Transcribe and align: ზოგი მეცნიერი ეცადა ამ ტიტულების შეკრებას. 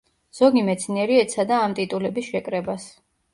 ზოგი 0.35 0.63
მეცნიერი 0.69 1.19
ეცადა 1.25 1.59
ამ 1.67 1.75
ტიტულების 1.81 2.31
შეკრებას. 2.31 2.89